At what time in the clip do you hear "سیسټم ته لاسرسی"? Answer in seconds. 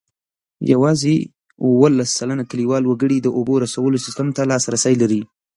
4.05-4.93